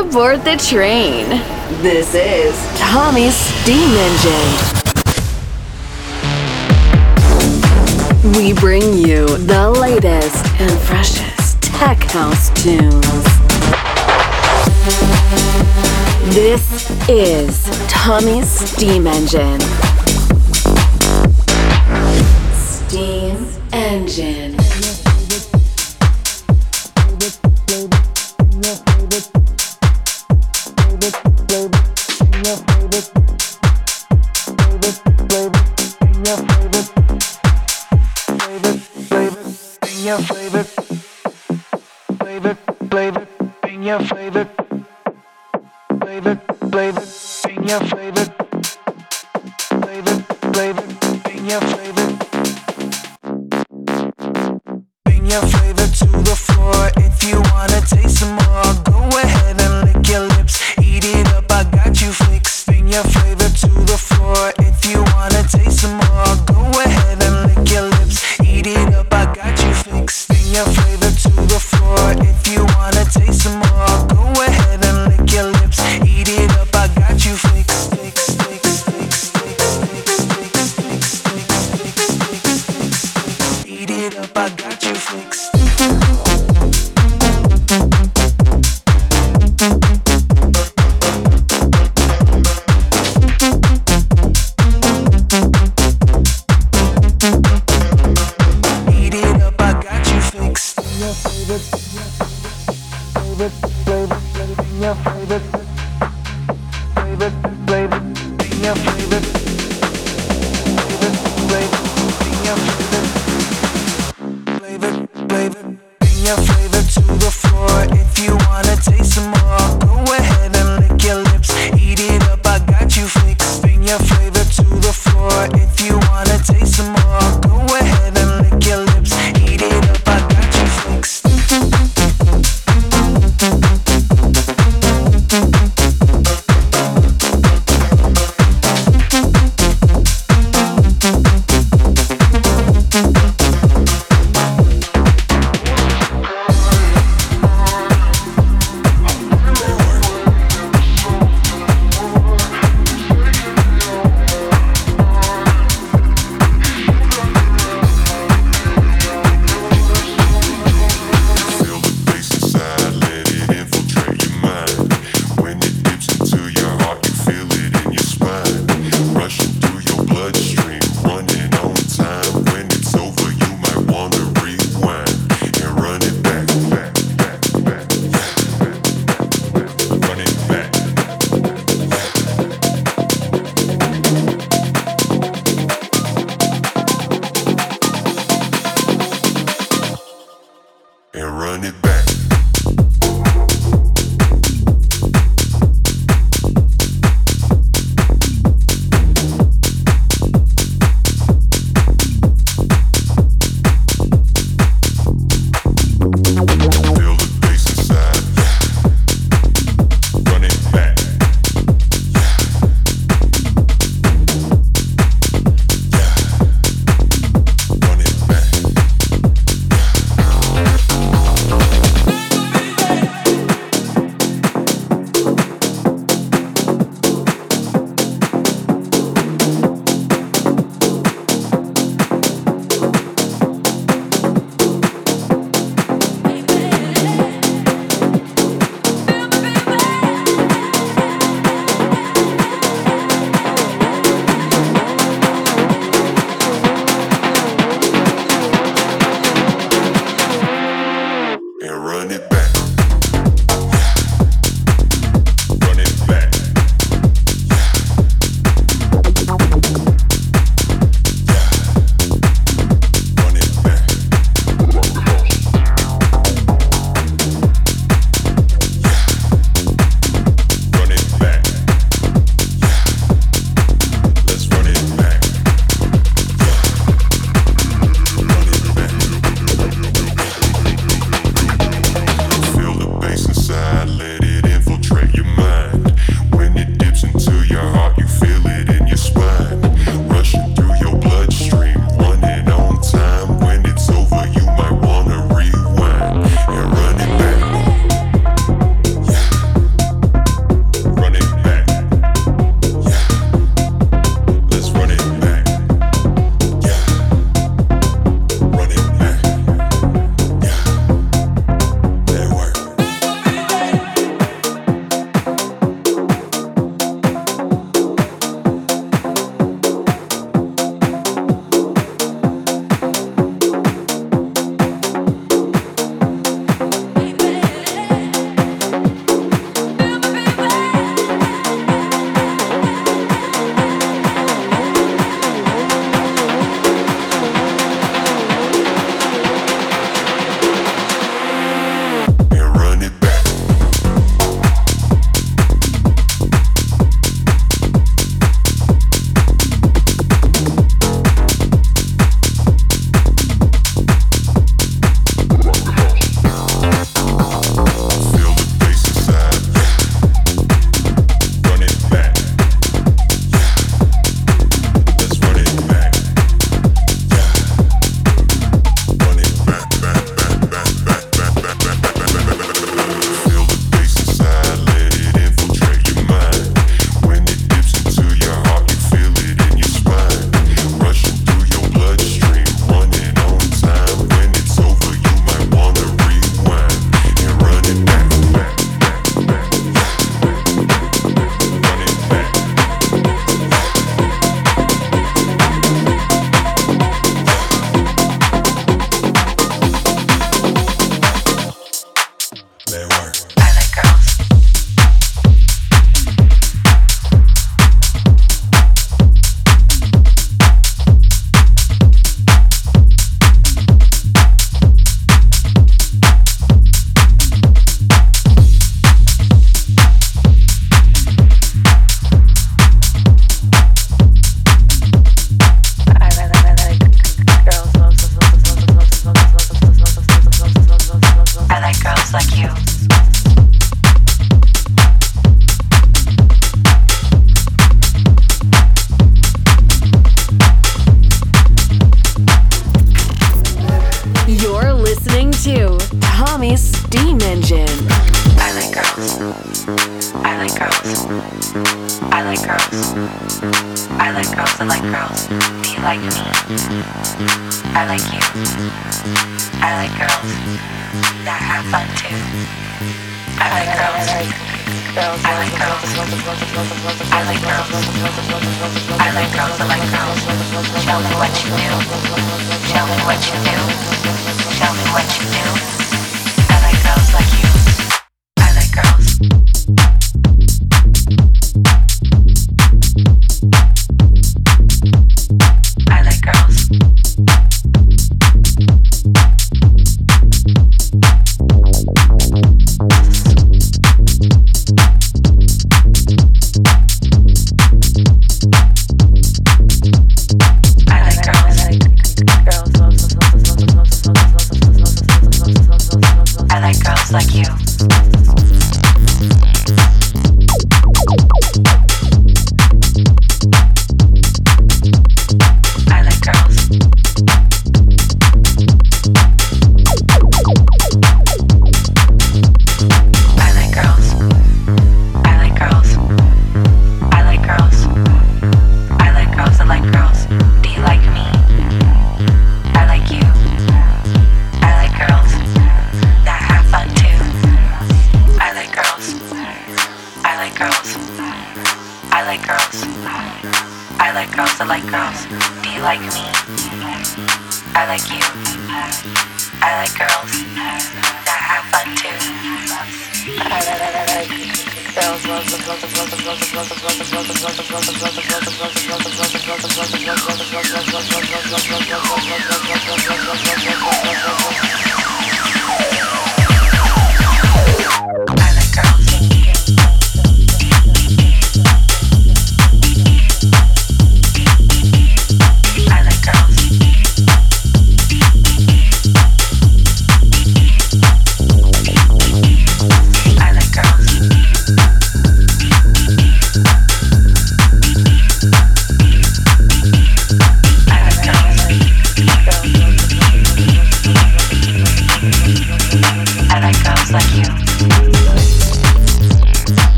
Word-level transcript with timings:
aboard 0.00 0.40
the 0.44 0.56
train. 0.56 1.28
This 1.82 2.14
is 2.14 2.54
Tommy's 2.78 3.34
Steam 3.34 3.90
Engine. 4.06 4.50
We 8.34 8.54
bring 8.54 8.94
you 8.94 9.26
the 9.26 9.70
latest 9.78 10.46
and 10.58 10.72
freshest 10.80 11.62
tech 11.62 12.02
house 12.04 12.48
tunes. 12.62 13.24
This 16.34 16.90
is 17.08 17.64
Tommy's 17.88 18.48
Steam 18.48 19.06
Engine. 19.06 19.60
Steam 22.54 23.46
Engine. 23.72 24.59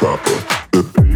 stop 0.00 0.18
her. 0.28 1.09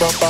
ba 0.00 0.08
ba 0.20 0.25